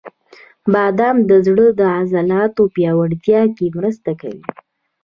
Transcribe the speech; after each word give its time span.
•بادام 0.73 1.17
د 1.29 1.31
زړه 1.47 1.65
د 1.79 1.81
عضلاتو 1.97 2.63
پیاوړتیا 2.75 3.41
کې 3.55 3.65
مرسته 3.77 4.11
کوي. 4.21 4.43